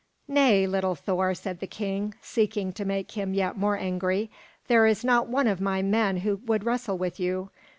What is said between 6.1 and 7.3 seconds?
who would wrestle with